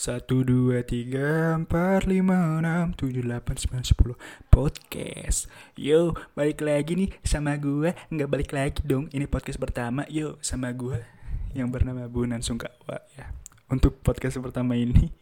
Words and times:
Satu, 0.00 0.40
dua, 0.48 0.80
tiga, 0.80 1.52
empat, 1.60 2.08
lima, 2.08 2.56
enam, 2.56 2.96
tujuh, 2.96 3.20
delapan, 3.20 3.52
sembilan, 3.52 3.84
sepuluh. 3.84 4.16
Podcast. 4.48 5.44
Yo, 5.76 6.16
balik 6.32 6.64
lagi 6.64 6.96
nih 6.96 7.12
sama 7.20 7.52
gue 7.60 7.92
Nggak 8.08 8.30
balik 8.32 8.50
lagi 8.56 8.80
dong 8.80 9.12
Ini 9.12 9.28
podcast 9.28 9.60
pertama. 9.60 10.08
Yo, 10.08 10.40
sama 10.40 10.72
gue 10.72 11.04
Yang 11.52 11.68
bernama 11.68 12.08
Bunan 12.08 12.40
Sungkawa 12.40 13.04
ya. 13.12 13.28
Untuk 13.68 14.00
podcast 14.00 14.40
pertama 14.40 14.72
ini 14.72 15.12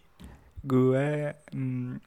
Gue 0.62 1.34
hmm, 1.50 1.98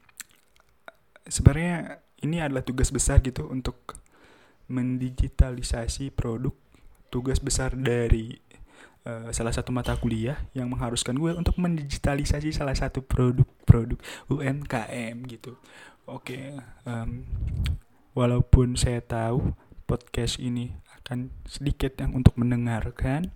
Sebenarnya 1.28 2.00
Ini 2.24 2.48
adalah 2.48 2.64
tugas 2.64 2.88
besar 2.88 3.20
gitu 3.20 3.52
Untuk 3.52 4.00
Mendigitalisasi 4.72 6.08
produk. 6.16 6.56
Tugas 7.12 7.36
besar 7.36 7.76
dari 7.76 8.40
Uh, 9.02 9.34
salah 9.34 9.50
satu 9.50 9.74
mata 9.74 9.98
kuliah 9.98 10.38
yang 10.54 10.70
mengharuskan 10.70 11.18
gue 11.18 11.34
untuk 11.34 11.58
mendigitalisasi 11.58 12.54
salah 12.54 12.70
satu 12.70 13.02
produk-produk 13.02 13.98
UMKM 14.30 15.26
gitu. 15.26 15.58
Oke, 16.06 16.38
okay, 16.38 16.44
um, 16.86 17.26
walaupun 18.14 18.78
saya 18.78 19.02
tahu 19.02 19.58
podcast 19.90 20.38
ini 20.38 20.70
akan 21.02 21.34
sedikit 21.50 21.98
yang 21.98 22.14
untuk 22.14 22.38
mendengarkan, 22.38 23.34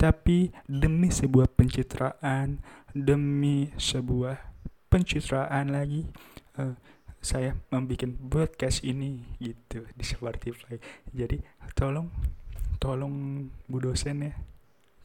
tapi 0.00 0.48
demi 0.64 1.12
sebuah 1.12 1.52
pencitraan, 1.52 2.64
demi 2.96 3.68
sebuah 3.76 4.40
pencitraan 4.88 5.76
lagi, 5.76 6.08
uh, 6.56 6.72
saya 7.20 7.52
membuat 7.68 8.16
podcast 8.32 8.80
ini 8.80 9.20
gitu 9.44 9.84
di 9.92 10.04
Spotify. 10.08 10.80
Jadi 11.12 11.44
tolong, 11.76 12.08
tolong 12.80 13.44
Bu 13.68 13.76
dosen 13.84 14.32
ya 14.32 14.55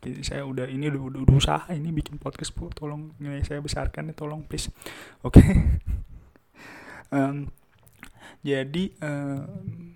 jadi 0.01 0.21
saya 0.25 0.41
udah 0.49 0.65
ini 0.65 0.89
udah, 0.89 1.01
udah, 1.13 1.19
udah 1.29 1.35
usaha 1.37 1.63
ini 1.77 1.93
bikin 1.93 2.17
podcast 2.17 2.57
bu 2.57 2.73
tolong 2.73 3.13
nilai 3.21 3.45
saya 3.45 3.61
besarkan 3.61 4.09
ya 4.09 4.13
tolong 4.17 4.41
please. 4.45 4.73
Oke. 5.21 5.37
Okay? 5.41 5.47
um, 7.13 7.51
jadi 8.41 8.89
um, 9.05 9.93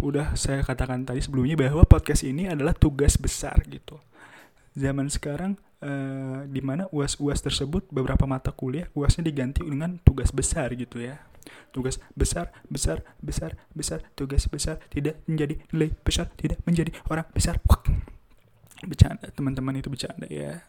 udah 0.00 0.32
saya 0.34 0.64
katakan 0.64 1.04
tadi 1.04 1.20
sebelumnya 1.20 1.54
bahwa 1.54 1.84
podcast 1.84 2.24
ini 2.24 2.48
adalah 2.48 2.72
tugas 2.72 3.20
besar 3.20 3.60
gitu. 3.68 4.00
Zaman 4.72 5.12
sekarang 5.12 5.60
uh, 5.84 6.48
di 6.48 6.64
mana 6.64 6.88
uas 6.88 7.20
uas 7.20 7.44
tersebut 7.44 7.84
beberapa 7.92 8.24
mata 8.24 8.48
kuliah 8.48 8.88
uasnya 8.96 9.28
diganti 9.28 9.60
dengan 9.60 10.00
tugas 10.00 10.32
besar 10.32 10.72
gitu 10.72 11.04
ya. 11.04 11.20
Tugas 11.68 12.00
besar 12.16 12.48
besar 12.64 13.04
besar 13.20 13.60
besar 13.76 14.00
tugas 14.16 14.48
besar 14.48 14.80
tidak 14.88 15.20
menjadi 15.28 15.60
nilai 15.68 15.92
besar 16.00 16.32
tidak 16.40 16.64
menjadi 16.64 16.96
orang 17.12 17.28
besar 17.36 17.60
bercanda 18.86 19.26
teman-teman 19.32 19.78
itu 19.78 19.88
bercanda 19.88 20.26
ya. 20.28 20.62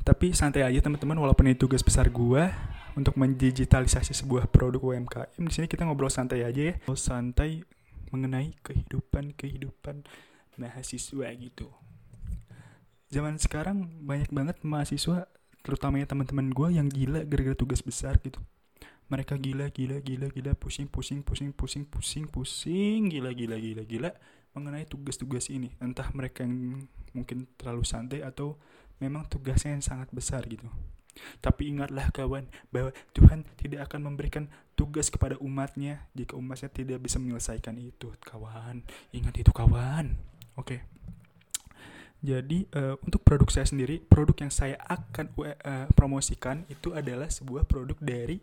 Tapi 0.00 0.32
santai 0.32 0.64
aja 0.64 0.80
teman-teman 0.80 1.18
walaupun 1.20 1.44
itu 1.52 1.68
tugas 1.68 1.84
besar 1.84 2.08
gua 2.08 2.48
untuk 2.96 3.14
mendigitalisasi 3.20 4.16
sebuah 4.16 4.48
produk 4.48 4.80
UMKM 4.80 5.42
di 5.44 5.52
sini 5.52 5.66
kita 5.68 5.84
ngobrol 5.84 6.10
santai 6.10 6.42
aja 6.42 6.72
ya. 6.72 6.74
Ngobrol 6.84 6.98
santai 6.98 7.62
mengenai 8.10 8.56
kehidupan 8.64 9.38
kehidupan 9.38 10.02
mahasiswa 10.58 11.28
gitu. 11.38 11.70
Zaman 13.10 13.38
sekarang 13.38 14.06
banyak 14.06 14.30
banget 14.30 14.56
mahasiswa 14.62 15.26
terutamanya 15.66 16.06
teman-teman 16.10 16.50
gue 16.50 16.68
yang 16.78 16.86
gila 16.86 17.26
gara-gara 17.26 17.56
tugas 17.58 17.82
besar 17.82 18.18
gitu. 18.22 18.38
Mereka 19.10 19.34
gila 19.42 19.66
gila 19.74 19.98
gila 19.98 20.30
gila 20.30 20.52
pusing 20.54 20.86
pusing 20.86 21.26
pusing 21.26 21.50
pusing 21.50 21.82
pusing 21.82 22.26
pusing 22.30 23.10
gila 23.10 23.34
gila 23.34 23.58
gila 23.58 23.82
gila 23.82 24.10
mengenai 24.54 24.86
tugas-tugas 24.86 25.50
ini. 25.50 25.74
Entah 25.82 26.06
mereka 26.14 26.46
yang 26.46 26.86
mungkin 27.12 27.50
terlalu 27.58 27.84
santai 27.86 28.22
atau 28.22 28.56
memang 29.00 29.26
tugasnya 29.26 29.74
yang 29.74 29.84
sangat 29.84 30.08
besar 30.12 30.44
gitu. 30.46 30.68
Tapi 31.42 31.74
ingatlah 31.74 32.08
kawan 32.14 32.46
bahwa 32.70 32.94
Tuhan 33.12 33.42
tidak 33.58 33.90
akan 33.90 34.12
memberikan 34.12 34.46
tugas 34.78 35.10
kepada 35.10 35.36
umatnya 35.42 36.06
jika 36.14 36.38
umatnya 36.38 36.70
tidak 36.70 37.02
bisa 37.02 37.18
menyelesaikan 37.18 37.76
itu 37.76 38.14
kawan. 38.22 38.86
Ingat 39.10 39.34
itu 39.42 39.50
kawan. 39.50 40.16
Oke. 40.56 40.78
Okay. 40.78 40.80
Jadi 42.20 42.68
uh, 42.76 43.00
untuk 43.00 43.24
produk 43.24 43.48
saya 43.48 43.64
sendiri, 43.64 43.96
produk 43.96 44.44
yang 44.44 44.52
saya 44.52 44.76
akan 44.84 45.32
uh, 45.40 45.88
promosikan 45.96 46.68
itu 46.68 46.92
adalah 46.92 47.32
sebuah 47.32 47.64
produk 47.64 47.96
dari 47.96 48.36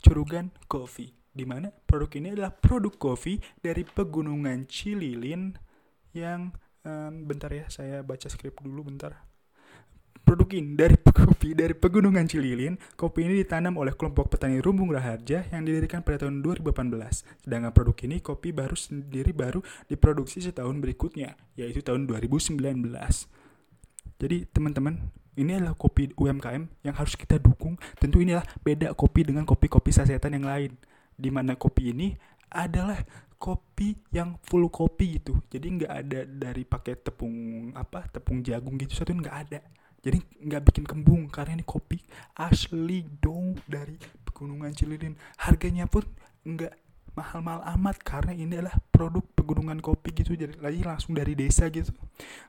Curugan 0.00 0.48
Coffee. 0.64 1.12
Di 1.28 1.44
mana 1.44 1.68
produk 1.68 2.08
ini 2.16 2.32
adalah 2.32 2.50
produk 2.50 2.96
kopi 2.96 3.38
dari 3.60 3.84
Pegunungan 3.84 4.64
Cililin 4.66 5.52
yang 6.16 6.56
um, 6.84 7.24
bentar 7.26 7.50
ya 7.50 7.66
saya 7.72 8.02
baca 8.04 8.26
skrip 8.30 8.60
dulu 8.60 8.90
bentar. 8.92 9.16
Produk 10.22 10.50
ini 10.52 10.76
dari 10.76 10.98
kopi 11.24 11.56
dari 11.56 11.72
pegunungan 11.72 12.28
Cililin 12.28 12.76
kopi 13.00 13.24
ini 13.24 13.40
ditanam 13.40 13.80
oleh 13.80 13.96
kelompok 13.96 14.36
petani 14.36 14.60
Rumbung 14.60 14.92
Raharja 14.92 15.48
yang 15.48 15.64
didirikan 15.64 16.04
pada 16.04 16.28
tahun 16.28 16.44
2018 16.44 16.92
sedangkan 17.48 17.72
produk 17.72 17.96
ini 18.04 18.20
kopi 18.20 18.52
baru 18.52 18.76
sendiri 18.76 19.32
baru 19.32 19.64
diproduksi 19.88 20.44
setahun 20.44 20.76
berikutnya 20.84 21.32
yaitu 21.56 21.80
tahun 21.80 22.04
2019 22.04 22.60
jadi 24.18 24.36
teman-teman 24.52 25.00
ini 25.38 25.54
adalah 25.54 25.78
kopi 25.78 26.10
UMKM 26.18 26.66
yang 26.82 26.94
harus 26.98 27.14
kita 27.14 27.38
dukung. 27.38 27.78
Tentu 28.02 28.18
inilah 28.18 28.42
beda 28.66 28.90
kopi 28.98 29.22
dengan 29.22 29.46
kopi-kopi 29.46 29.94
sasetan 29.94 30.34
yang 30.34 30.46
lain 30.50 30.74
di 31.14 31.30
mana 31.30 31.54
kopi 31.54 31.94
ini 31.94 32.18
adalah 32.50 32.98
kopi 33.38 33.94
yang 34.10 34.36
full 34.42 34.66
kopi 34.68 35.22
gitu. 35.22 35.38
Jadi 35.46 35.66
nggak 35.82 35.92
ada 35.94 36.20
dari 36.26 36.66
pakai 36.66 36.98
tepung 36.98 37.70
apa 37.72 38.04
tepung 38.10 38.42
jagung 38.42 38.74
gitu 38.76 38.98
satu 38.98 39.14
nggak 39.14 39.36
ada. 39.48 39.62
Jadi 40.02 40.18
nggak 40.46 40.62
bikin 40.70 40.84
kembung 40.86 41.30
karena 41.30 41.58
ini 41.58 41.64
kopi 41.66 41.98
asli 42.34 43.06
dong 43.22 43.58
dari 43.66 43.94
pegunungan 44.26 44.74
Cililin. 44.74 45.14
Harganya 45.38 45.86
pun 45.86 46.06
nggak 46.46 46.74
mahal-mahal 47.18 47.66
amat 47.74 47.98
karena 48.06 48.30
ini 48.30 48.54
adalah 48.54 48.78
produk 48.94 49.26
pegunungan 49.34 49.82
kopi 49.82 50.14
gitu. 50.14 50.38
Jadi 50.38 50.58
lagi 50.58 50.82
langsung 50.86 51.14
dari 51.18 51.34
desa 51.34 51.66
gitu. 51.70 51.90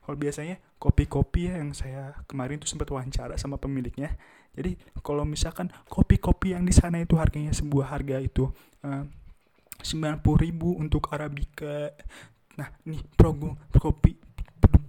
Kalau 0.06 0.18
biasanya 0.18 0.62
kopi-kopi 0.78 1.50
ya 1.50 1.62
yang 1.62 1.74
saya 1.74 2.18
kemarin 2.30 2.62
tuh 2.62 2.70
sempat 2.70 2.90
wawancara 2.90 3.38
sama 3.38 3.58
pemiliknya. 3.58 4.14
Jadi 4.54 4.78
kalau 5.06 5.26
misalkan 5.26 5.70
kopi-kopi 5.90 6.58
yang 6.58 6.66
di 6.66 6.74
sana 6.74 7.02
itu 7.02 7.18
harganya 7.18 7.54
sebuah 7.54 7.94
harga 7.94 8.18
itu 8.22 8.50
uh, 8.86 9.06
90 9.84 10.22
ribu 10.44 10.76
untuk 10.76 11.12
Arabica. 11.12 11.94
Nah 12.60 12.70
nih 12.84 13.00
progo 13.16 13.56
kopi 13.76 14.20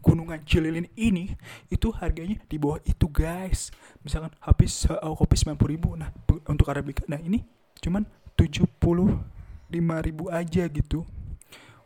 gunungan 0.01 0.41
Cililin 0.43 0.89
ini 0.97 1.37
itu 1.69 1.93
harganya 1.95 2.41
di 2.49 2.57
bawah 2.57 2.81
itu 2.83 3.07
guys. 3.07 3.71
Misalkan 4.03 4.33
habis 4.43 4.89
uh, 4.89 5.15
kopi 5.15 5.37
90 5.39 5.61
ribu 5.71 5.95
nah 5.95 6.11
untuk 6.49 6.67
Arabica. 6.73 7.05
Nah 7.07 7.21
ini 7.21 7.45
cuman 7.81 8.05
75 8.35 9.21
ribu 10.03 10.25
aja 10.33 10.65
gitu 10.67 11.07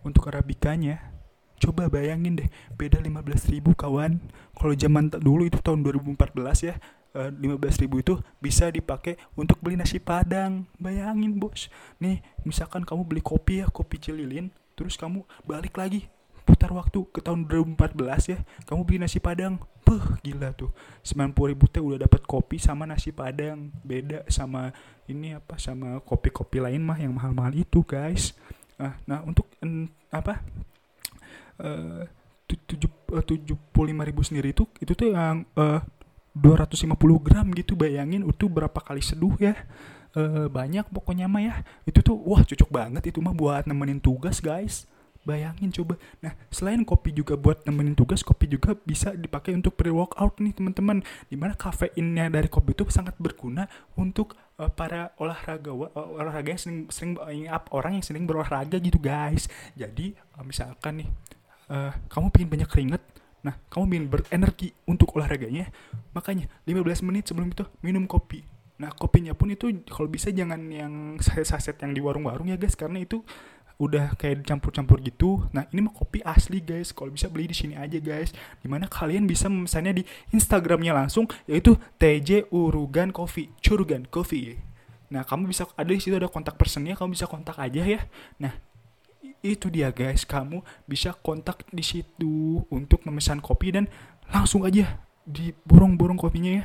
untuk 0.05 0.29
Arabikanya 0.31 1.15
coba 1.59 1.89
bayangin 1.89 2.37
deh 2.37 2.49
beda 2.77 3.01
15 3.01 3.53
ribu 3.53 3.73
kawan. 3.73 4.21
Kalau 4.55 4.75
zaman 4.77 5.11
dulu 5.11 5.49
itu 5.49 5.59
tahun 5.61 5.85
2014 5.85 6.69
ya 6.71 6.75
lima 7.15 7.55
belas 7.55 7.79
ribu 7.79 8.03
itu 8.03 8.19
bisa 8.43 8.67
dipakai 8.69 9.15
untuk 9.39 9.63
beli 9.63 9.79
nasi 9.79 10.03
padang. 10.03 10.67
Bayangin 10.83 11.39
bos. 11.39 11.71
Nih 12.03 12.21
misalkan 12.43 12.83
kamu 12.83 13.07
beli 13.07 13.23
kopi 13.23 13.63
ya 13.63 13.71
kopi 13.71 14.03
celilin 14.03 14.51
terus 14.75 14.99
kamu 14.99 15.23
balik 15.47 15.79
lagi 15.79 16.11
putar 16.45 16.75
waktu 16.75 17.07
ke 17.09 17.23
tahun 17.25 17.47
2014 17.47 18.35
ya 18.35 18.39
kamu 18.67 18.81
beli 18.83 18.99
nasi 19.01 19.23
padang. 19.23 19.63
Puh, 19.85 20.01
gila 20.25 20.51
tuh. 20.57 20.73
90 21.05 21.37
ribu 21.53 21.69
teh 21.69 21.81
udah 21.81 22.09
dapat 22.09 22.25
kopi 22.25 22.57
sama 22.59 22.89
nasi 22.89 23.13
padang. 23.13 23.71
Beda 23.85 24.25
sama 24.33 24.73
ini 25.07 25.37
apa 25.37 25.61
sama 25.61 26.01
kopi-kopi 26.03 26.59
lain 26.59 26.81
mah 26.81 26.97
yang 26.97 27.13
mahal-mahal 27.13 27.53
itu 27.53 27.85
guys. 27.85 28.33
Nah, 28.81 28.97
nah 29.07 29.21
untuk 29.23 29.47
en, 29.63 29.87
apa 30.11 30.41
eh, 31.61 32.09
tujuh 32.49 32.91
eh, 32.91 33.25
tujuh 33.25 33.57
puluh 33.73 33.93
lima 33.93 34.03
ribu 34.05 34.25
sendiri 34.25 34.53
itu 34.53 34.65
itu 34.81 34.93
tuh 34.93 35.13
yang 35.13 35.45
uh, 35.57 35.81
250 36.35 36.99
gram 37.23 37.47
gitu 37.55 37.79
bayangin 37.79 38.27
itu 38.27 38.51
berapa 38.51 38.75
kali 38.83 38.99
seduh 38.99 39.35
ya. 39.39 39.55
E, 40.15 40.51
banyak 40.51 40.91
pokoknya 40.91 41.31
mah 41.31 41.43
ya. 41.43 41.55
Itu 41.87 42.03
tuh 42.03 42.19
wah 42.19 42.43
cocok 42.43 42.71
banget 42.75 43.15
itu 43.15 43.23
mah 43.23 43.33
buat 43.33 43.71
nemenin 43.71 44.03
tugas 44.03 44.43
guys. 44.43 44.91
Bayangin 45.25 45.71
coba. 45.71 45.95
Nah 46.21 46.35
selain 46.51 46.83
kopi 46.83 47.15
juga 47.15 47.39
buat 47.39 47.63
nemenin 47.65 47.95
tugas 47.95 48.27
kopi 48.27 48.51
juga 48.51 48.75
bisa 48.75 49.15
dipakai 49.15 49.55
untuk 49.55 49.79
pre 49.79 49.95
workout 49.95 50.43
nih 50.43 50.53
teman-teman. 50.59 51.07
Di 51.31 51.39
mana 51.39 51.55
kafeinnya 51.55 52.27
dari 52.27 52.51
kopi 52.51 52.75
itu 52.75 52.85
sangat 52.91 53.15
berguna 53.17 53.71
untuk 53.95 54.35
uh, 54.59 54.69
para 54.69 55.15
olahraga 55.23 55.71
uh, 55.71 56.19
olahraga 56.19 56.51
yang 56.51 56.61
sering 56.61 56.81
sering 56.91 57.15
uh, 57.47 57.63
orang 57.71 58.03
yang 58.03 58.05
sering 58.05 58.27
berolahraga 58.27 58.83
gitu 58.83 58.99
guys. 58.99 59.47
Jadi 59.79 60.19
uh, 60.35 60.43
misalkan 60.43 61.07
nih 61.07 61.09
uh, 61.71 61.95
kamu 62.11 62.27
pengen 62.35 62.49
banyak 62.51 62.69
keringet 62.69 63.03
Nah, 63.45 63.61
kamu 63.69 63.83
ingin 63.93 64.07
berenergi 64.09 64.73
untuk 64.89 65.13
olahraganya, 65.15 65.69
makanya 66.17 66.49
15 66.65 67.05
menit 67.05 67.29
sebelum 67.29 67.53
itu 67.53 67.69
minum 67.85 68.09
kopi. 68.09 68.41
Nah, 68.81 68.91
kopinya 68.91 69.37
pun 69.37 69.53
itu 69.53 69.71
kalau 69.87 70.09
bisa 70.11 70.33
jangan 70.35 70.59
yang 70.73 71.21
saset-saset 71.21 71.79
yang 71.79 71.93
di 71.93 72.01
warung-warung 72.01 72.51
ya 72.51 72.57
guys, 72.57 72.75
karena 72.75 73.05
itu 73.05 73.23
udah 73.79 74.15
kayak 74.15 74.47
campur-campur 74.47 75.03
gitu. 75.03 75.45
Nah, 75.51 75.67
ini 75.75 75.87
mah 75.87 75.95
kopi 75.95 76.23
asli 76.23 76.63
guys. 76.63 76.95
Kalau 76.95 77.11
bisa 77.11 77.27
beli 77.27 77.51
di 77.51 77.57
sini 77.57 77.75
aja 77.75 77.99
guys. 77.99 78.31
Di 78.63 78.71
mana 78.71 78.87
kalian 78.87 79.27
bisa 79.27 79.51
memesannya 79.51 79.99
di 79.99 80.03
Instagramnya 80.31 80.95
langsung 80.95 81.27
yaitu 81.51 81.75
TJ 81.99 82.55
Urugan 82.55 83.11
Coffee, 83.11 83.51
Curugan 83.59 84.07
Coffee. 84.07 84.59
Nah, 85.11 85.27
kamu 85.27 85.51
bisa 85.51 85.67
ada 85.75 85.91
di 85.91 85.99
situ 85.99 86.15
ada 86.15 86.31
kontak 86.31 86.55
personnya, 86.55 86.95
kamu 86.95 87.19
bisa 87.19 87.27
kontak 87.27 87.59
aja 87.59 87.83
ya. 87.83 88.01
Nah, 88.39 88.55
itu 89.45 89.69
dia 89.69 89.93
guys, 89.93 90.25
kamu 90.25 90.65
bisa 90.89 91.13
kontak 91.13 91.69
di 91.69 91.85
situ 91.85 92.65
untuk 92.73 93.05
memesan 93.05 93.45
kopi 93.45 93.77
dan 93.77 93.85
langsung 94.33 94.65
aja 94.65 95.05
diborong-borong 95.29 96.17
kopinya 96.17 96.65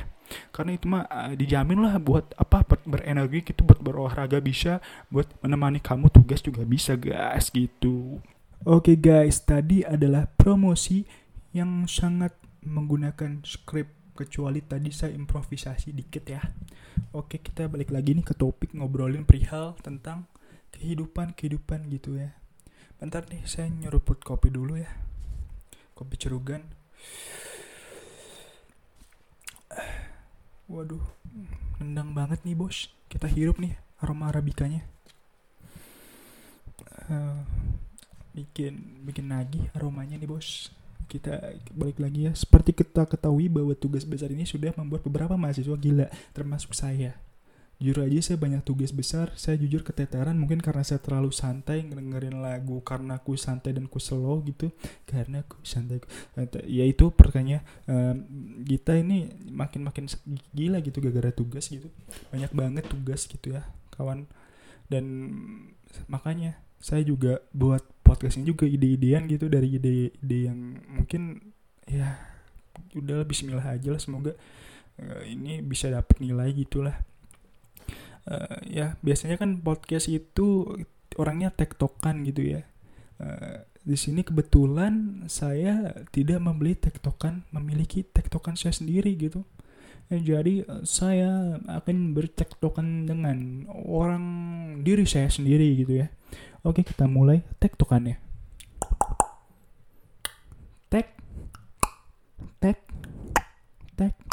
Karena 0.54 0.78
itu 0.78 0.86
mah 0.88 1.04
uh, 1.10 1.34
dijamin 1.36 1.84
lah 1.84 2.00
buat 2.00 2.32
apa 2.40 2.64
berenergi 2.86 3.52
gitu 3.52 3.66
buat 3.66 3.82
berolahraga 3.82 4.38
bisa 4.38 4.78
buat 5.10 5.26
menemani 5.42 5.82
kamu 5.82 6.08
tugas 6.08 6.40
juga 6.40 6.64
bisa 6.64 6.96
guys 6.96 7.52
gitu. 7.52 8.22
Oke 8.64 8.94
okay, 8.94 8.96
guys 8.96 9.42
tadi 9.42 9.82
adalah 9.84 10.30
promosi 10.38 11.04
yang 11.50 11.84
sangat 11.90 12.32
menggunakan 12.62 13.42
script 13.42 14.14
kecuali 14.14 14.62
tadi 14.62 14.94
saya 14.94 15.12
improvisasi 15.18 15.90
dikit 15.90 16.24
ya. 16.30 16.40
Oke 17.10 17.42
kita 17.42 17.66
balik 17.66 17.90
lagi 17.90 18.14
nih 18.14 18.22
ke 18.22 18.32
topik 18.38 18.70
ngobrolin 18.70 19.26
perihal 19.26 19.74
tentang 19.82 20.30
kehidupan 20.70 21.34
kehidupan 21.34 21.90
gitu 21.90 22.14
ya 22.14 22.39
bentar 23.00 23.24
nih 23.32 23.42
saya 23.48 23.72
nyeruput 23.72 24.20
kopi 24.20 24.52
dulu 24.52 24.76
ya 24.76 24.92
kopi 25.96 26.20
cerugan 26.20 26.60
Waduh, 30.70 31.02
nendang 31.82 32.14
banget 32.14 32.46
nih 32.46 32.54
bos. 32.54 32.94
Kita 33.10 33.26
hirup 33.26 33.58
nih 33.58 33.74
aroma 33.98 34.30
arabikanya. 34.30 34.86
Uh, 37.10 37.42
bikin 38.30 39.02
bikin 39.02 39.34
lagi 39.34 39.66
aromanya 39.74 40.14
nih 40.14 40.30
bos. 40.30 40.70
Kita 41.10 41.58
balik 41.74 41.98
lagi 41.98 42.30
ya. 42.30 42.32
Seperti 42.38 42.70
kita 42.70 43.02
ketahui 43.02 43.50
bahwa 43.50 43.74
tugas 43.74 44.06
besar 44.06 44.30
ini 44.30 44.46
sudah 44.46 44.70
membuat 44.78 45.02
beberapa 45.02 45.34
mahasiswa 45.34 45.74
gila, 45.74 46.06
termasuk 46.30 46.70
saya 46.70 47.18
jujur 47.80 48.04
aja 48.04 48.20
saya 48.20 48.38
banyak 48.38 48.60
tugas 48.60 48.92
besar. 48.92 49.32
Saya 49.40 49.56
jujur 49.56 49.80
keteteran 49.80 50.36
mungkin 50.36 50.60
karena 50.60 50.84
saya 50.84 51.00
terlalu 51.00 51.32
santai 51.32 51.82
ngedengerin 51.88 52.38
lagu 52.38 52.84
karena 52.84 53.16
aku 53.16 53.40
santai 53.40 53.72
dan 53.72 53.88
aku 53.88 53.96
slow 53.96 54.44
gitu. 54.44 54.68
Karena 55.08 55.40
aku 55.40 55.56
santai. 55.64 56.04
Ya 56.68 56.84
itu 56.84 57.08
perkanya 57.10 57.64
kita 58.68 59.00
ini 59.00 59.32
makin 59.48 59.88
makin 59.88 60.04
gila 60.52 60.84
gitu 60.84 61.00
gara-gara 61.00 61.32
tugas 61.32 61.72
gitu. 61.72 61.88
Banyak 62.28 62.52
banget 62.52 62.84
tugas 62.86 63.24
gitu 63.24 63.56
ya 63.56 63.64
kawan. 63.96 64.28
Dan 64.86 65.32
makanya 66.06 66.60
saya 66.80 67.04
juga 67.04 67.44
buat 67.52 67.84
podcast 68.04 68.40
ini 68.40 68.50
juga 68.50 68.64
ide-idean 68.64 69.28
gitu 69.28 69.46
dari 69.46 69.76
ide-ide 69.76 70.38
yang 70.48 70.80
mungkin 70.88 71.52
ya 71.84 72.16
udah 72.96 73.22
Bismillah 73.22 73.76
aja 73.76 73.92
lah 73.92 74.00
semoga 74.00 74.32
uh, 74.98 75.22
ini 75.28 75.60
bisa 75.62 75.92
dapat 75.92 76.18
nilai 76.18 76.50
gitulah 76.56 76.96
uh, 78.28 78.58
ya 78.66 78.98
biasanya 79.00 79.40
kan 79.40 79.62
podcast 79.62 80.10
itu 80.10 80.76
orangnya 81.16 81.54
tektokan 81.54 82.26
gitu 82.26 82.58
ya. 82.58 82.62
Uh, 83.20 83.64
di 83.80 83.96
sini 83.96 84.20
kebetulan 84.20 85.24
saya 85.32 86.04
tidak 86.12 86.40
membeli 86.44 86.76
tektokan 86.76 87.48
memiliki 87.48 88.04
tektokan 88.04 88.56
saya 88.56 88.76
sendiri 88.76 89.16
gitu. 89.16 89.44
Ya, 90.10 90.18
jadi 90.36 90.66
saya 90.82 91.62
akan 91.70 92.18
bertektokan 92.18 93.06
dengan 93.06 93.70
orang 93.70 94.24
diri 94.82 95.06
saya 95.06 95.30
sendiri 95.30 95.80
gitu 95.80 96.02
ya. 96.02 96.10
Oke 96.66 96.82
kita 96.84 97.06
mulai 97.06 97.46
tektokannya. 97.62 98.18
Tek. 100.90 101.08
Tek. 102.58 102.78
Tek 103.96 104.29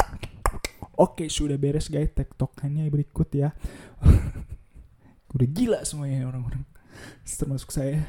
Oke, 0.98 1.30
sudah 1.30 1.54
beres 1.54 1.86
guys 1.86 2.10
tektokannya 2.10 2.90
berikut 2.90 3.30
ya. 3.30 3.54
Udah 5.34 5.46
gila 5.46 5.80
semuanya 5.86 6.26
orang-orang. 6.26 6.66
Termasuk 7.22 7.70
saya. 7.70 8.02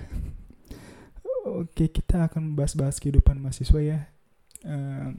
Oke, 1.46 1.94
kita 1.94 2.26
akan 2.26 2.58
bahas-bahas 2.58 2.98
kehidupan 2.98 3.38
mahasiswa 3.38 3.78
ya. 3.78 4.10
Uh, 4.66 5.14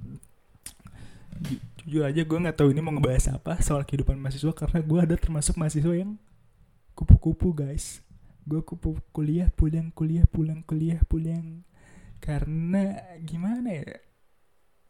jujur 1.86 2.04
aja 2.04 2.26
gue 2.26 2.38
nggak 2.42 2.58
tahu 2.58 2.76
ini 2.76 2.84
mau 2.84 2.92
ngebahas 2.92 3.32
apa 3.40 3.56
soal 3.64 3.86
kehidupan 3.88 4.20
mahasiswa 4.20 4.52
karena 4.52 4.84
gue 4.84 4.98
ada 5.00 5.16
termasuk 5.16 5.56
mahasiswa 5.56 5.94
yang 5.94 6.18
kupu-kupu 6.98 7.54
guys. 7.54 8.02
Gue 8.44 8.66
kupu 8.66 8.98
kuliah 9.14 9.46
pulang 9.54 9.94
kuliah 9.94 10.26
pulang 10.26 10.66
kuliah 10.66 11.00
pulang 11.06 11.62
karena 12.18 12.98
gimana 13.22 13.78
ya 13.78 14.09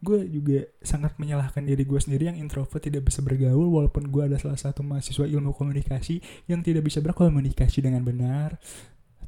gue 0.01 0.25
juga 0.33 0.65
sangat 0.81 1.13
menyalahkan 1.21 1.61
diri 1.61 1.85
gue 1.85 1.99
sendiri 2.01 2.33
yang 2.33 2.37
introvert 2.41 2.81
tidak 2.81 3.05
bisa 3.05 3.21
bergaul 3.21 3.69
walaupun 3.69 4.09
gue 4.09 4.23
ada 4.25 4.37
salah 4.41 4.57
satu 4.57 4.81
mahasiswa 4.81 5.29
ilmu 5.29 5.53
komunikasi 5.53 6.17
yang 6.49 6.65
tidak 6.65 6.89
bisa 6.89 7.05
berkomunikasi 7.05 7.85
dengan 7.85 8.01
benar. 8.01 8.57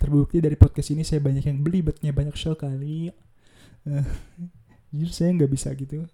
Terbukti 0.02 0.42
dari 0.42 0.58
podcast 0.58 0.90
ini 0.98 1.06
saya 1.06 1.22
banyak 1.22 1.46
yang 1.46 1.62
beli 1.62 1.86
belibetnya 1.86 2.10
banyak 2.10 2.34
sekali 2.34 3.14
uh, 3.86 4.06
jujur 4.90 5.14
saya 5.14 5.30
nggak 5.38 5.52
bisa 5.54 5.70
gitu. 5.78 6.10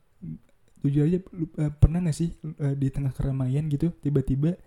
Jujur 0.83 1.07
aja 1.07 1.19
uh, 1.63 1.71
pernah 1.79 2.03
gak 2.03 2.15
sih 2.19 2.35
uh, 2.59 2.75
di 2.75 2.91
tengah 2.91 3.15
keramaian 3.15 3.63
gitu 3.71 3.95
tiba-tiba 4.03 4.59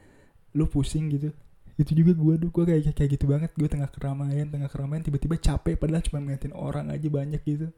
lu 0.56 0.73
pusing 0.73 1.12
gitu? 1.12 1.37
Itu 1.77 1.93
juga 1.93 2.17
gue 2.17 2.35
tuh 2.41 2.49
gue 2.49 2.65
kayak 2.65 2.97
kayak 2.97 3.11
gitu 3.21 3.29
banget. 3.29 3.53
Gue 3.61 3.69
tengah 3.69 3.93
keramaian 3.93 4.49
tengah 4.49 4.73
keramaian 4.73 5.05
tiba-tiba 5.05 5.37
capek 5.37 5.77
padahal 5.77 6.00
cuma 6.00 6.25
ngeliatin 6.25 6.56
orang 6.56 6.88
aja 6.88 7.09
banyak 7.12 7.45
gitu 7.45 7.69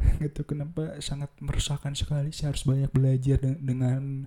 gitu 0.24 0.42
kenapa 0.44 0.98
sangat 1.00 1.30
meresahkan 1.40 1.92
sekali. 1.94 2.32
Saya 2.32 2.52
harus 2.54 2.64
banyak 2.64 2.90
belajar 2.90 3.36
de 3.40 3.56
dengan 3.60 4.26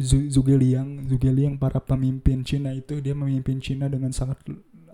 Zhuge 0.00 0.56
Liang 0.56 1.04
Zhuge 1.04 1.28
Liang 1.28 1.60
para 1.60 1.78
pemimpin 1.80 2.42
Cina 2.42 2.72
itu. 2.72 2.98
Dia 3.04 3.12
memimpin 3.12 3.60
Cina 3.60 3.86
dengan 3.86 4.10
sangat 4.10 4.40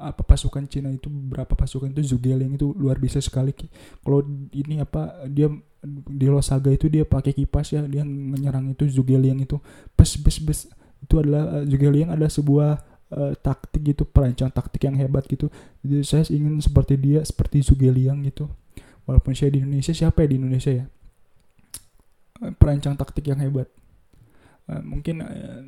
apa 0.00 0.24
pasukan 0.24 0.64
Cina 0.64 0.88
itu 0.88 1.12
berapa 1.12 1.52
pasukan 1.52 1.92
itu 1.92 2.16
Zhuge 2.16 2.32
Liang 2.34 2.56
itu 2.56 2.72
luar 2.74 2.98
biasa 2.98 3.22
sekali. 3.22 3.54
Kalau 4.02 4.24
ini 4.50 4.82
apa 4.82 5.26
dia 5.30 5.48
di 6.10 6.26
Losaga 6.28 6.68
itu 6.68 6.92
dia 6.92 7.08
pakai 7.08 7.32
kipas 7.32 7.72
ya 7.72 7.86
dia 7.86 8.04
menyerang 8.04 8.74
itu 8.74 8.90
Zhuge 8.90 9.16
Liang 9.16 9.40
itu. 9.40 9.56
Bes 9.94 10.18
bes 10.18 10.38
bes. 10.42 10.60
Itu 11.00 11.22
adalah 11.22 11.64
Zhuge 11.64 11.88
Liang 11.88 12.10
ada 12.12 12.26
sebuah 12.26 12.82
uh, 13.14 13.32
taktik 13.38 13.94
gitu 13.94 14.02
perancang 14.04 14.50
taktik 14.50 14.90
yang 14.90 14.98
hebat 14.98 15.24
gitu. 15.30 15.46
Jadi 15.86 16.02
saya 16.02 16.26
ingin 16.34 16.58
seperti 16.58 16.98
dia 16.98 17.22
seperti 17.22 17.62
Zhuge 17.62 17.88
Liang 17.94 18.26
gitu 18.26 18.50
walaupun 19.10 19.34
saya 19.34 19.50
di 19.50 19.66
Indonesia 19.66 19.90
siapa 19.90 20.22
ya 20.22 20.28
di 20.30 20.36
Indonesia 20.38 20.70
ya? 20.70 20.86
Perancang 22.54 22.94
taktik 22.94 23.26
yang 23.26 23.42
hebat 23.42 23.66
mungkin 24.86 25.26
uh, 25.26 25.60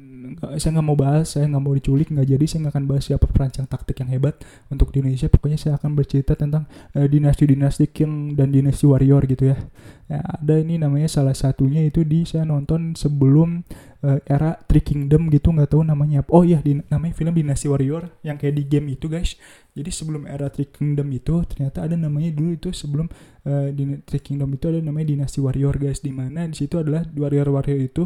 saya 0.56 0.78
nggak 0.78 0.86
mau 0.86 0.94
bahas 0.94 1.34
saya 1.34 1.50
nggak 1.50 1.62
mau 1.62 1.74
diculik 1.74 2.08
nggak 2.14 2.28
jadi 2.28 2.44
saya 2.46 2.58
nggak 2.66 2.74
akan 2.78 2.86
bahas 2.86 3.04
siapa 3.10 3.26
perancang 3.26 3.66
taktik 3.66 3.98
yang 4.00 4.10
hebat 4.14 4.38
untuk 4.70 4.94
di 4.94 5.02
Indonesia. 5.02 5.26
Pokoknya 5.26 5.58
saya 5.58 5.74
akan 5.76 5.98
bercerita 5.98 6.38
tentang 6.38 6.70
uh, 6.94 7.06
dinasti-dinasti 7.06 7.90
king 7.90 8.38
dan 8.38 8.54
dinasti 8.54 8.86
warrior 8.86 9.26
gitu 9.26 9.50
ya. 9.50 9.58
ya 10.06 10.20
ada 10.22 10.54
ini 10.60 10.78
namanya 10.78 11.10
salah 11.10 11.34
satunya 11.34 11.82
itu 11.82 12.06
di 12.06 12.22
saya 12.22 12.46
nonton 12.46 12.94
sebelum 12.94 13.66
uh, 14.06 14.18
era 14.28 14.58
Three 14.66 14.84
Kingdom 14.84 15.30
gitu 15.32 15.50
nggak 15.50 15.74
tahu 15.74 15.82
namanya 15.82 16.22
apa. 16.22 16.30
Oh 16.30 16.46
iya 16.46 16.62
di, 16.62 16.78
namanya 16.90 17.14
film 17.16 17.34
dinasti 17.34 17.66
warrior 17.66 18.10
yang 18.22 18.36
kayak 18.38 18.54
di 18.54 18.64
game 18.66 18.94
itu 18.94 19.10
guys. 19.10 19.34
Jadi 19.72 19.90
sebelum 19.90 20.28
era 20.28 20.52
Three 20.52 20.68
Kingdom 20.68 21.08
itu 21.10 21.42
ternyata 21.48 21.86
ada 21.86 21.96
namanya 21.96 22.30
dulu 22.34 22.54
itu 22.54 22.70
sebelum 22.70 23.08
uh, 23.48 23.68
di 23.72 23.98
Three 24.04 24.22
Kingdom 24.22 24.52
itu 24.54 24.68
ada 24.68 24.78
namanya 24.78 25.10
dinasti 25.16 25.42
warrior 25.42 25.74
guys. 25.80 26.04
Di 26.04 26.12
mana 26.12 26.46
di 26.46 26.54
situ 26.54 26.78
adalah 26.78 27.02
warrior 27.16 27.48
warrior 27.50 27.80
itu 27.80 28.04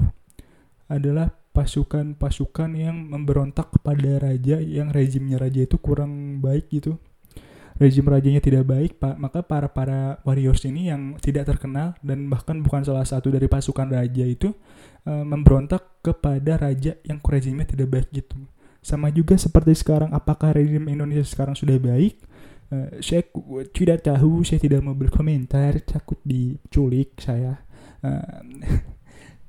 adalah 0.86 1.34
pasukan-pasukan 1.56 2.70
yang 2.76 3.08
memberontak 3.08 3.72
kepada 3.72 4.20
raja 4.20 4.60
yang 4.60 4.92
rezimnya 4.92 5.40
raja 5.40 5.64
itu 5.64 5.80
kurang 5.80 6.44
baik 6.44 6.68
gitu. 6.68 7.00
Rezim 7.76 8.08
rajanya 8.08 8.40
tidak 8.40 8.64
baik 8.68 8.96
pak 8.96 9.20
maka 9.20 9.44
para 9.44 9.68
para 9.68 10.20
warriors 10.24 10.64
ini 10.64 10.88
yang 10.88 11.16
tidak 11.20 11.48
terkenal 11.48 11.92
dan 12.00 12.28
bahkan 12.32 12.60
bukan 12.64 12.80
salah 12.84 13.04
satu 13.04 13.28
dari 13.28 13.52
pasukan 13.52 13.92
raja 13.92 14.24
itu 14.24 14.52
e, 15.04 15.12
memberontak 15.12 16.00
kepada 16.00 16.56
raja 16.56 16.96
yang 17.04 17.20
rezimnya 17.20 17.68
tidak 17.68 17.88
baik 17.92 18.08
gitu. 18.12 18.36
Sama 18.80 19.12
juga 19.12 19.36
seperti 19.36 19.76
sekarang 19.76 20.12
apakah 20.16 20.56
rezim 20.56 20.88
Indonesia 20.88 21.24
sekarang 21.24 21.52
sudah 21.52 21.76
baik? 21.76 22.16
E, 22.72 23.00
saya 23.04 23.24
tidak 23.72 24.08
tahu 24.08 24.40
saya 24.40 24.60
tidak 24.60 24.80
mau 24.80 24.96
berkomentar 24.96 25.76
takut 25.84 26.16
diculik 26.24 27.16
saya. 27.20 27.60
E, 28.00 28.10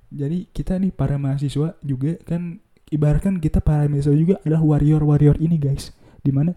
jadi 0.08 0.48
kita 0.56 0.80
nih 0.80 0.96
para 0.96 1.20
mahasiswa 1.20 1.76
juga 1.84 2.16
kan 2.24 2.64
ibaratkan 2.88 3.44
kita 3.44 3.60
para 3.60 3.88
mahasiswa 3.92 4.16
juga 4.16 4.36
adalah 4.44 4.64
warrior-warrior 4.64 5.40
ini 5.44 5.60
guys. 5.60 5.92
Di 6.24 6.32
mana 6.32 6.56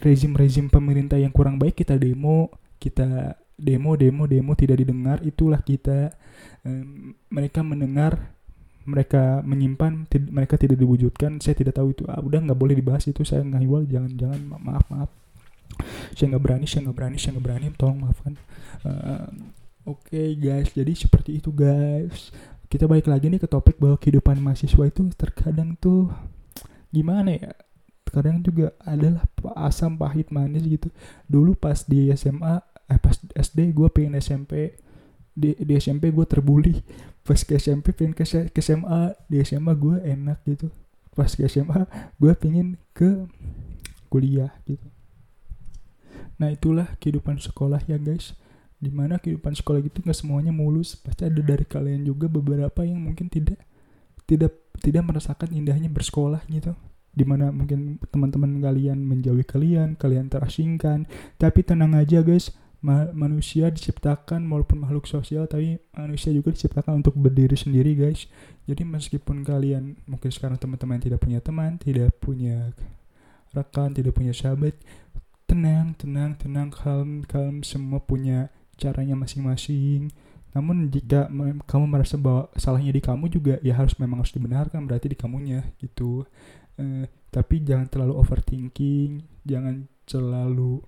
rezim-rezim 0.00 0.72
pemerintah 0.72 1.20
yang 1.20 1.32
kurang 1.32 1.60
baik 1.60 1.76
kita 1.84 1.96
demo 2.00 2.52
kita 2.80 3.36
demo 3.60 3.92
demo 3.96 4.24
demo 4.24 4.56
tidak 4.56 4.80
didengar 4.80 5.20
itulah 5.20 5.60
kita 5.60 6.16
um, 6.64 7.12
mereka 7.28 7.60
mendengar 7.60 8.32
mereka 8.88 9.44
menyimpan 9.44 10.08
mereka 10.32 10.56
tidak 10.56 10.80
diwujudkan 10.80 11.36
saya 11.44 11.52
tidak 11.52 11.76
tahu 11.76 11.92
itu. 11.92 12.08
Ah, 12.08 12.24
udah 12.24 12.40
nggak 12.40 12.56
boleh 12.56 12.72
dibahas 12.72 13.04
itu 13.04 13.20
saya 13.28 13.44
nggak 13.44 13.92
jangan 13.92 14.12
jangan 14.16 14.40
maaf 14.56 14.84
maaf. 14.88 15.10
Saya 16.16 16.32
nggak 16.32 16.42
berani 16.42 16.64
saya 16.64 16.88
nggak 16.88 16.96
berani 16.96 17.16
saya 17.20 17.30
nggak 17.36 17.44
berani 17.44 17.66
tolong 17.76 17.98
maafkan. 18.08 18.34
Uh, 18.80 19.28
oke 19.88 20.08
okay, 20.08 20.36
guys 20.36 20.72
jadi 20.72 20.92
seperti 20.92 21.40
itu 21.40 21.52
guys 21.52 22.32
kita 22.70 22.86
balik 22.86 23.10
lagi 23.10 23.26
nih 23.26 23.42
ke 23.42 23.50
topik 23.50 23.82
bahwa 23.82 23.98
kehidupan 23.98 24.38
mahasiswa 24.38 24.86
itu 24.86 25.10
terkadang 25.18 25.74
tuh 25.74 26.06
gimana 26.94 27.34
ya? 27.34 27.50
Terkadang 28.06 28.46
juga 28.46 28.70
adalah 28.86 29.26
asam 29.58 29.98
pahit 29.98 30.30
manis 30.30 30.62
gitu. 30.62 30.86
Dulu 31.26 31.58
pas 31.58 31.82
di 31.82 32.14
SMA 32.14 32.62
eh 32.86 32.98
pas 32.98 33.18
SD 33.18 33.74
gue 33.74 33.90
pengen 33.90 34.18
SMP 34.22 34.78
di, 35.34 35.58
di 35.58 35.72
SMP 35.74 36.14
gue 36.14 36.22
terbully. 36.22 36.78
Pas 37.26 37.42
ke 37.42 37.58
SMP 37.58 37.90
pengen 37.90 38.14
ke, 38.14 38.22
ke 38.26 38.60
SMA 38.62 39.18
di 39.26 39.42
SMA 39.42 39.74
gue 39.74 39.98
enak 40.06 40.38
gitu. 40.46 40.70
Pas 41.18 41.26
ke 41.26 41.50
SMA 41.50 41.90
gue 42.22 42.32
pengen 42.38 42.78
ke 42.94 43.26
kuliah 44.06 44.54
gitu. 44.62 44.86
Nah 46.38 46.54
itulah 46.54 46.86
kehidupan 47.02 47.42
sekolah 47.42 47.82
ya 47.90 47.98
guys 47.98 48.38
di 48.80 48.88
mana 48.88 49.20
kehidupan 49.20 49.52
sekolah 49.52 49.84
gitu 49.84 50.00
nggak 50.00 50.16
semuanya 50.16 50.50
mulus. 50.56 50.96
Pasti 50.96 51.28
ada 51.28 51.36
dari 51.36 51.68
kalian 51.68 52.08
juga 52.08 52.26
beberapa 52.32 52.80
yang 52.80 52.96
mungkin 52.96 53.28
tidak 53.28 53.60
tidak 54.24 54.56
tidak 54.80 55.04
merasakan 55.04 55.52
indahnya 55.52 55.92
bersekolah 55.92 56.40
gitu. 56.48 56.72
Di 57.12 57.28
mana 57.28 57.52
mungkin 57.52 58.00
teman-teman 58.08 58.56
kalian 58.64 58.96
menjauhi 59.04 59.44
kalian 59.44 60.00
kalian 60.00 60.32
terasingkan. 60.32 61.04
Tapi 61.36 61.60
tenang 61.60 61.92
aja 61.92 62.24
guys. 62.24 62.56
Ma 62.80 63.12
manusia 63.12 63.68
diciptakan 63.68 64.40
walaupun 64.48 64.80
makhluk 64.80 65.04
sosial 65.04 65.44
tapi 65.44 65.76
manusia 65.92 66.32
juga 66.32 66.48
diciptakan 66.56 67.04
untuk 67.04 67.12
berdiri 67.12 67.52
sendiri 67.52 67.92
guys. 67.92 68.24
Jadi 68.64 68.88
meskipun 68.88 69.44
kalian 69.44 70.00
mungkin 70.08 70.32
sekarang 70.32 70.56
teman-teman 70.56 70.96
tidak 70.96 71.20
punya 71.20 71.44
teman 71.44 71.76
tidak 71.76 72.16
punya 72.16 72.72
rekan 73.52 73.92
tidak 73.92 74.16
punya 74.16 74.32
sahabat 74.32 74.72
tenang 75.44 75.92
tenang 76.00 76.32
tenang. 76.40 76.72
Kalem 76.72 77.20
kalem 77.28 77.60
semua 77.60 78.00
punya 78.00 78.48
caranya 78.80 79.12
masing-masing. 79.12 80.08
Namun 80.56 80.90
jika 80.90 81.30
kamu 81.68 81.84
merasa 81.86 82.16
bahwa 82.18 82.50
salahnya 82.58 82.90
di 82.90 83.02
kamu 83.04 83.30
juga 83.30 83.54
ya 83.62 83.76
harus 83.76 83.94
memang 84.00 84.24
harus 84.24 84.34
dibenarkan 84.34 84.88
berarti 84.88 85.12
di 85.12 85.18
kamunya 85.20 85.62
gitu. 85.78 86.24
Eh, 86.80 87.04
tapi 87.30 87.62
jangan 87.62 87.86
terlalu 87.86 88.18
overthinking, 88.18 89.22
jangan 89.44 89.86
terlalu 90.08 90.80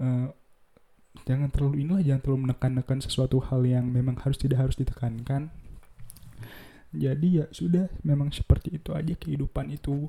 eh, 0.00 0.30
jangan 1.26 1.48
terlalu 1.50 1.84
inilah 1.84 2.02
jangan 2.06 2.20
terlalu 2.22 2.40
menekan-nekan 2.48 2.98
sesuatu 3.02 3.42
hal 3.42 3.66
yang 3.66 3.90
memang 3.90 4.16
harus 4.22 4.38
tidak 4.38 4.62
harus 4.62 4.78
ditekankan. 4.78 5.50
Jadi 6.96 7.42
ya 7.42 7.46
sudah 7.52 7.92
memang 8.06 8.32
seperti 8.32 8.80
itu 8.80 8.96
aja 8.96 9.12
kehidupan 9.12 9.68
itu. 9.74 10.08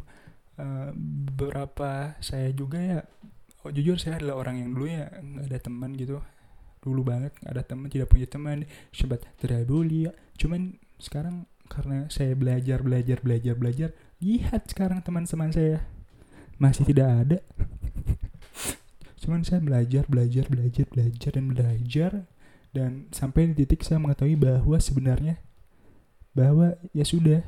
Uh, 0.57 0.89
beberapa 1.38 2.17
saya 2.17 2.50
juga 2.50 2.81
ya 2.81 3.05
oh, 3.62 3.69
jujur 3.69 4.01
saya 4.01 4.17
adalah 4.17 4.41
orang 4.41 4.65
yang 4.65 4.69
dulu 4.74 4.89
ya 4.89 5.05
nggak 5.22 5.53
ada 5.53 5.60
teman 5.62 5.91
gitu 5.93 6.17
dulu 6.81 7.01
banget 7.03 7.34
ada 7.43 7.65
teman 7.65 7.89
tidak 7.89 8.12
punya 8.12 8.27
teman 8.29 8.63
sempat 8.93 9.25
terbuli. 9.41 10.10
Ya 10.10 10.13
cuman 10.38 10.77
sekarang 10.98 11.46
karena 11.67 12.07
saya 12.07 12.34
belajar 12.34 12.81
belajar 12.81 13.19
belajar 13.19 13.53
belajar 13.60 13.89
lihat 14.24 14.72
sekarang 14.72 15.03
teman-teman 15.03 15.51
saya. 15.53 15.84
Masih 16.57 16.89
tidak 16.89 17.05
ada. 17.05 17.39
Cuman 19.22 19.46
saya 19.46 19.62
belajar 19.62 20.10
belajar 20.10 20.50
belajar 20.50 20.89
belajar 20.89 21.31
dan 21.38 21.46
belajar. 21.53 22.12
Dan 22.74 22.91
sampai 23.13 23.53
di 23.53 23.62
titik 23.62 23.86
saya 23.86 24.01
mengetahui 24.01 24.34
bahwa 24.38 24.77
sebenarnya 24.81 25.38
bahwa 26.34 26.77
ya 26.93 27.05
sudah 27.05 27.41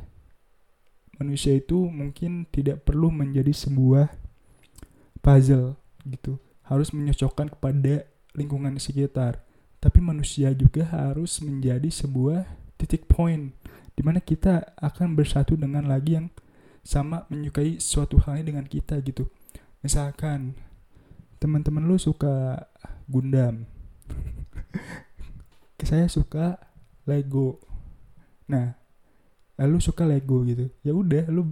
manusia 1.22 1.58
itu 1.58 1.90
mungkin 1.90 2.46
tidak 2.50 2.86
perlu 2.86 3.10
menjadi 3.10 3.50
sebuah 3.50 4.14
puzzle 5.26 5.74
gitu. 6.06 6.38
Harus 6.66 6.94
menyocokkan 6.94 7.50
kepada 7.50 8.06
lingkungan 8.34 8.78
sekitar, 8.78 9.42
tapi 9.80 10.04
manusia 10.04 10.52
juga 10.54 10.86
harus 10.86 11.40
menjadi 11.40 11.88
sebuah 11.88 12.46
titik 12.80 13.08
poin 13.08 13.52
di 13.96 14.02
mana 14.02 14.24
kita 14.24 14.76
akan 14.80 15.16
bersatu 15.16 15.60
dengan 15.60 15.84
lagi 15.84 16.16
yang 16.16 16.28
sama 16.84 17.28
menyukai 17.28 17.84
suatu 17.84 18.16
halnya 18.24 18.56
dengan 18.56 18.66
kita 18.66 19.00
gitu. 19.04 19.28
Misalkan 19.84 20.56
teman-teman 21.40 21.84
lu 21.84 22.00
suka 22.00 22.68
Gundam. 23.08 23.68
Saya 25.90 26.08
suka 26.12 26.60
Lego. 27.08 27.60
Nah, 28.48 28.76
lu 29.60 29.80
suka 29.84 30.08
Lego 30.08 30.44
gitu. 30.48 30.72
Ya 30.84 30.96
udah, 30.96 31.28
lu 31.28 31.52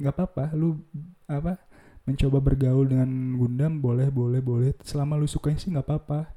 nggak 0.00 0.14
apa-apa, 0.16 0.56
lu 0.56 0.80
apa 1.28 1.60
mencoba 2.02 2.42
bergaul 2.42 2.90
dengan 2.90 3.38
Gundam 3.38 3.78
boleh 3.78 4.10
boleh 4.10 4.40
boleh. 4.42 4.70
Selama 4.82 5.18
lu 5.18 5.30
suka 5.30 5.54
sih 5.54 5.70
nggak 5.70 5.86
apa-apa. 5.86 6.30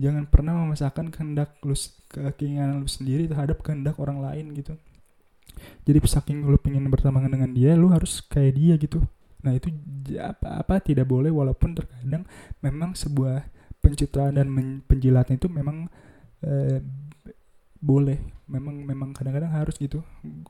Jangan 0.00 0.24
pernah 0.30 0.56
memaksakan 0.56 1.12
kehendak 1.12 1.60
lu 1.66 1.76
keinginan 2.38 2.80
lu 2.80 2.88
sendiri 2.88 3.28
terhadap 3.28 3.60
kehendak 3.60 4.00
orang 4.00 4.22
lain 4.22 4.56
gitu. 4.56 4.74
Jadi 5.84 5.98
saking 6.00 6.46
lu 6.46 6.56
pengen 6.56 6.88
berteman 6.88 7.28
dengan 7.28 7.52
dia 7.52 7.76
lu 7.76 7.92
harus 7.92 8.24
kayak 8.24 8.52
dia 8.56 8.74
gitu. 8.80 9.04
Nah 9.44 9.52
itu 9.56 9.72
apa 10.16 10.64
apa 10.64 10.74
tidak 10.80 11.08
boleh 11.08 11.28
walaupun 11.28 11.76
terkadang 11.76 12.24
memang 12.64 12.96
sebuah 12.96 13.44
pencitraan 13.80 14.36
dan 14.36 14.48
penjilatan 14.84 15.36
itu 15.36 15.48
memang 15.52 15.88
eh, 16.44 16.80
boleh. 17.80 18.20
Memang 18.50 18.82
memang 18.82 19.10
kadang-kadang 19.12 19.52
harus 19.52 19.76
gitu. 19.76 20.00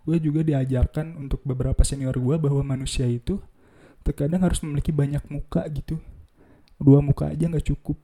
Gue 0.06 0.16
juga 0.22 0.40
diajarkan 0.46 1.18
untuk 1.18 1.42
beberapa 1.42 1.82
senior 1.84 2.16
gue 2.16 2.36
bahwa 2.38 2.62
manusia 2.64 3.04
itu 3.04 3.38
terkadang 4.02 4.42
harus 4.44 4.60
memiliki 4.64 4.90
banyak 4.90 5.22
muka 5.28 5.64
gitu. 5.70 6.00
Dua 6.80 7.04
muka 7.04 7.30
aja 7.30 7.46
nggak 7.46 7.66
cukup. 7.72 7.96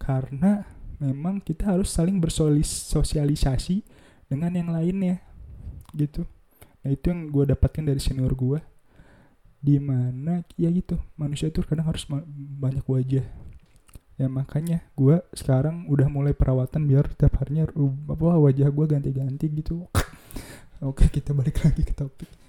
Karena 0.00 0.64
memang 1.00 1.40
kita 1.40 1.76
harus 1.76 1.90
saling 1.90 2.20
bersosialisasi 2.20 3.82
dengan 4.30 4.52
yang 4.54 4.70
lainnya 4.70 5.20
gitu. 5.96 6.24
Nah 6.80 6.90
itu 6.94 7.10
yang 7.10 7.28
gue 7.28 7.44
dapatkan 7.50 7.84
dari 7.84 8.00
senior 8.00 8.32
gue 8.32 8.60
di 9.60 9.76
mana 9.76 10.40
ya 10.56 10.72
gitu 10.72 10.96
manusia 11.20 11.52
itu 11.52 11.60
kadang 11.60 11.90
harus 11.90 12.06
banyak 12.32 12.84
wajah. 12.86 13.26
Ya 14.20 14.28
makanya 14.28 14.84
gue 14.96 15.20
sekarang 15.32 15.88
udah 15.88 16.08
mulai 16.12 16.36
perawatan 16.36 16.84
biar 16.84 17.08
tiap 17.16 17.40
harinya 17.40 17.68
apa 18.08 18.36
wajah 18.36 18.68
gue 18.68 18.86
ganti-ganti 18.88 19.46
gitu. 19.52 19.88
Oke 20.80 21.12
kita 21.12 21.36
balik 21.36 21.60
lagi 21.60 21.84
ke 21.84 21.92
topik 21.92 22.39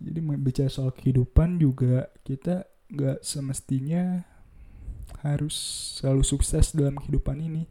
jadi 0.00 0.18
bicara 0.40 0.72
soal 0.72 0.96
kehidupan 0.96 1.60
juga 1.60 2.08
kita 2.24 2.64
nggak 2.88 3.20
semestinya 3.20 4.24
harus 5.20 5.54
selalu 6.00 6.24
sukses 6.24 6.72
dalam 6.72 6.96
kehidupan 6.96 7.36
ini. 7.36 7.68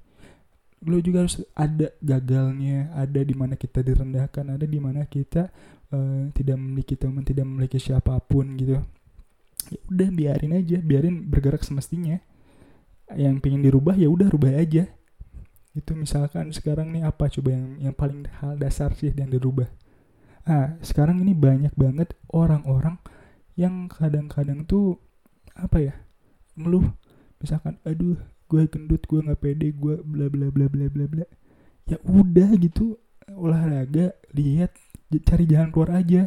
Lo 0.86 1.02
juga 1.04 1.26
harus 1.26 1.42
ada 1.58 1.92
gagalnya 2.00 2.94
ada 2.96 3.20
di 3.20 3.36
mana 3.36 3.58
kita 3.58 3.84
direndahkan 3.84 4.46
ada 4.56 4.64
di 4.64 4.80
mana 4.80 5.04
kita 5.10 5.52
uh, 5.92 6.30
tidak 6.32 6.56
memiliki 6.56 6.96
teman 6.96 7.26
tidak 7.26 7.44
memiliki 7.50 7.82
siapa 7.82 8.16
pun 8.22 8.56
gitu. 8.56 8.80
Ya 9.74 9.80
udah 9.90 10.10
biarin 10.14 10.54
aja 10.56 10.78
biarin 10.80 11.26
bergerak 11.26 11.66
semestinya. 11.66 12.22
Yang 13.10 13.42
pengen 13.42 13.66
dirubah 13.66 13.98
ya 13.98 14.06
udah 14.06 14.30
rubah 14.30 14.54
aja. 14.54 14.86
Itu 15.74 15.98
misalkan 15.98 16.54
sekarang 16.54 16.94
nih 16.94 17.10
apa 17.10 17.26
coba 17.28 17.58
yang 17.58 17.90
yang 17.90 17.96
paling 17.98 18.30
hal 18.40 18.54
dasar 18.56 18.94
sih 18.94 19.10
yang 19.10 19.34
dirubah 19.34 19.68
Nah, 20.50 20.82
sekarang 20.82 21.22
ini 21.22 21.38
banyak 21.38 21.78
banget 21.78 22.18
orang-orang 22.34 22.98
yang 23.54 23.86
kadang-kadang 23.86 24.66
tuh 24.66 24.98
apa 25.54 25.78
ya 25.78 25.94
ngeluh. 26.58 26.90
Misalkan 27.38 27.78
aduh 27.86 28.18
gue 28.50 28.66
gendut 28.66 29.06
gue 29.06 29.22
nggak 29.22 29.38
pede 29.46 29.70
gue 29.78 30.02
bla 30.02 30.26
bla 30.26 30.50
bla 30.50 30.66
bla 30.66 30.90
bla 30.90 31.06
bla. 31.06 31.26
Ya 31.86 32.02
udah 32.02 32.50
gitu 32.58 32.98
olahraga 33.30 34.18
lihat 34.34 34.74
cari 35.22 35.46
jalan 35.46 35.70
keluar 35.70 36.02
aja. 36.02 36.26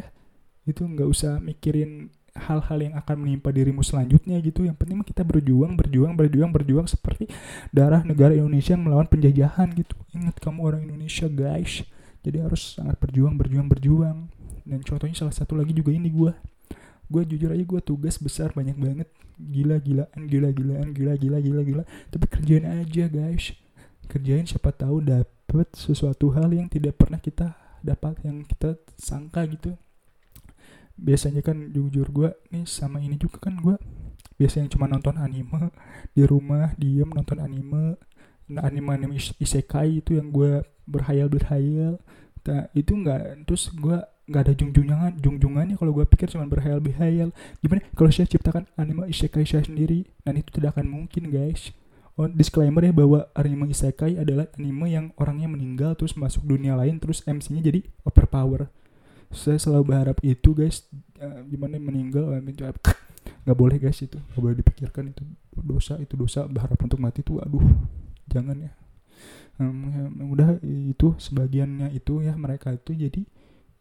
Itu 0.63 0.87
nggak 0.87 1.09
usah 1.11 1.43
mikirin 1.43 2.07
hal-hal 2.31 2.79
yang 2.79 2.95
akan 2.95 3.27
menimpa 3.27 3.51
dirimu 3.51 3.83
selanjutnya 3.83 4.39
gitu. 4.39 4.63
Yang 4.63 4.79
penting 4.79 5.03
kita 5.03 5.27
berjuang 5.27 5.75
berjuang 5.75 6.15
berjuang 6.15 6.55
berjuang 6.55 6.87
seperti 6.87 7.27
darah 7.75 8.07
negara 8.07 8.31
Indonesia 8.31 8.71
yang 8.71 8.87
melawan 8.87 9.11
penjajahan 9.11 9.67
gitu. 9.75 9.99
Ingat 10.15 10.39
kamu 10.39 10.63
orang 10.63 10.87
Indonesia 10.87 11.27
guys 11.27 11.83
jadi 12.23 12.47
harus 12.47 12.79
sangat 12.79 12.95
berjuang 12.97 13.35
berjuang 13.35 13.67
berjuang. 13.67 14.31
Dan 14.63 14.79
contohnya 14.79 15.13
salah 15.13 15.35
satu 15.35 15.59
lagi 15.59 15.75
juga 15.75 15.91
ini 15.91 16.07
gue 16.07 16.31
gue 17.11 17.21
jujur 17.35 17.51
aja 17.51 17.61
gue 17.61 17.81
tugas 17.83 18.15
besar 18.17 18.55
banyak 18.55 18.79
banget. 18.79 19.11
Gila 19.35 19.77
gilaan 19.83 20.21
gila 20.25 20.49
gilaan 20.55 20.89
gila 20.95 21.13
gila 21.19 21.37
gila 21.43 21.61
gila. 21.61 21.83
Tapi 22.09 22.25
kerjain 22.31 22.63
aja 22.63 23.11
guys. 23.11 23.51
Kerjain 24.07 24.47
siapa 24.47 24.71
tahu 24.71 25.03
dapet 25.03 25.67
sesuatu 25.75 26.31
hal 26.31 26.49
yang 26.55 26.71
tidak 26.71 26.95
pernah 26.95 27.19
kita 27.19 27.59
dapat 27.83 28.23
yang 28.23 28.47
kita 28.47 28.79
sangka 28.95 29.43
gitu. 29.51 29.75
Biasanya 30.95 31.43
kan 31.43 31.75
jujur 31.75 32.07
gue 32.07 32.29
nih 32.55 32.63
sama 32.63 33.03
ini 33.03 33.19
juga 33.19 33.43
kan 33.43 33.59
gue 33.59 33.75
biasanya 34.37 34.65
cuma 34.73 34.89
nonton 34.89 35.13
anime 35.21 35.69
di 36.17 36.25
rumah 36.25 36.73
diem 36.77 37.05
nonton 37.05 37.37
anime 37.37 38.01
nah, 38.53 38.63
anime 38.69 38.89
anime 38.93 39.15
isekai 39.17 40.05
itu 40.05 40.17
yang 40.17 40.29
gue 40.29 40.61
berhayal 40.85 41.31
berhayal 41.31 41.97
nah, 42.45 42.67
itu 42.75 42.91
enggak 42.93 43.43
terus 43.47 43.71
gue 43.73 43.97
nggak 44.23 44.41
ada 44.47 44.53
jungjungan 44.55 45.11
jungjungannya 45.19 45.75
kalau 45.75 45.91
gue 45.91 46.05
pikir 46.07 46.31
cuma 46.31 46.47
berhayal-berhayal. 46.47 47.35
Gimana? 47.59 47.83
Kalau 47.91 48.09
saya 48.11 48.27
ciptakan 48.27 48.63
anime 48.79 49.11
isekai 49.11 49.43
saya 49.43 49.67
sendiri 49.67 50.07
dan 50.23 50.39
itu 50.39 50.47
tidak 50.55 50.79
akan 50.79 50.87
mungkin 50.87 51.27
guys. 51.27 51.75
Oh 52.15 52.29
disclaimer 52.29 52.85
ya 52.85 52.93
bahwa 52.95 53.27
anime 53.35 53.73
isekai 53.73 54.15
adalah 54.15 54.47
anime 54.55 54.87
yang 54.87 55.05
orangnya 55.19 55.51
meninggal 55.51 55.97
terus 55.99 56.15
masuk 56.15 56.45
dunia 56.45 56.77
lain 56.77 57.01
terus 57.03 57.25
MC-nya 57.27 57.59
jadi 57.59 57.83
overpower. 58.07 58.71
Saya 59.33 59.59
selalu 59.59 59.83
berharap 59.91 60.17
itu 60.23 60.55
guys. 60.55 60.87
Uh, 61.19 61.43
gimana 61.51 61.75
meninggal 61.81 62.31
nggak 63.43 63.57
boleh 63.59 63.75
guys 63.75 63.99
itu. 63.99 64.15
Nggak 64.15 64.43
boleh 64.45 64.55
dipikirkan 64.55 65.03
itu 65.11 65.23
dosa 65.51 65.99
itu 65.99 66.15
dosa. 66.15 66.47
Berharap 66.47 66.79
untuk 66.79 67.01
mati 67.01 67.27
tuh 67.27 67.43
aduh 67.43 67.65
jangan 68.29 68.69
ya. 68.69 68.71
Um, 69.61 70.33
udah 70.33 70.57
itu 70.65 71.13
sebagiannya 71.21 71.93
itu 71.93 72.25
ya 72.25 72.33
mereka 72.33 72.73
itu 72.73 72.97
jadi 72.97 73.21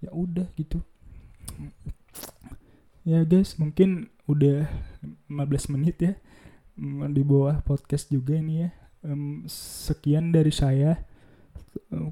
ya 0.05 0.11
udah 0.13 0.47
gitu. 0.59 0.85
Ya 3.03 3.25
guys 3.25 3.57
mungkin 3.57 4.13
udah 4.29 4.69
15 5.27 5.75
menit 5.75 5.97
ya 5.99 6.13
di 7.11 7.23
bawah 7.25 7.65
podcast 7.65 8.13
juga 8.13 8.37
ini 8.37 8.69
ya. 8.69 8.71
Um, 9.03 9.49
sekian 9.49 10.31
dari 10.31 10.53
saya. 10.53 11.09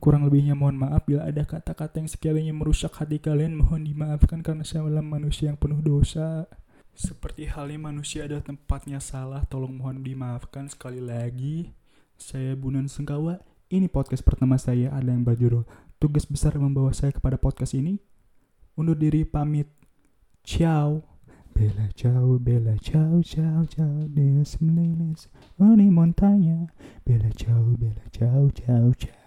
Kurang 0.01 0.25
lebihnya 0.25 0.57
mohon 0.57 0.81
maaf. 0.81 1.05
Bila 1.05 1.29
ada 1.29 1.45
kata-kata 1.45 2.01
yang 2.01 2.09
sekiranya 2.09 2.53
merusak 2.57 2.97
hati 2.97 3.21
kalian 3.21 3.61
mohon 3.61 3.85
dimaafkan 3.85 4.41
karena 4.41 4.65
saya 4.65 4.89
adalah 4.89 5.05
manusia 5.05 5.53
yang 5.53 5.61
penuh 5.61 5.85
dosa. 5.85 6.49
Seperti 6.97 7.45
halnya 7.49 7.93
manusia 7.93 8.25
ada 8.25 8.41
tempatnya 8.41 9.05
salah 9.05 9.45
tolong 9.49 9.77
mohon 9.77 10.01
dimaafkan 10.01 10.69
sekali 10.69 11.01
lagi 11.01 11.73
saya 12.21 12.53
Bunan 12.55 12.87
Sengkawa 12.87 13.41
ini 13.73 13.89
podcast 13.89 14.21
pertama 14.21 14.61
saya 14.61 14.93
ada 14.93 15.09
yang 15.09 15.25
berjudul 15.25 15.65
Tugas 15.97 16.29
Besar 16.29 16.59
Membawa 16.59 16.91
Saya 16.91 17.15
Kepada 17.15 17.39
Podcast 17.41 17.73
ini. 17.73 18.03
Undur 18.75 18.99
diri 18.99 19.23
pamit. 19.23 19.71
Ciao. 20.43 21.07
Bella 21.51 21.91
ciao, 21.95 22.39
bella 22.39 22.79
ciao, 22.79 23.21
ciao, 23.23 23.67
ciao, 23.67 24.07
des 24.07 24.57
melinis, 24.63 25.29
ini 25.59 25.91
montanya. 25.91 26.71
Bella 27.05 27.29
ciao, 27.35 27.75
bella 27.77 28.07
ciao, 28.15 28.49
ciao, 28.55 28.95
ciao. 28.95 29.20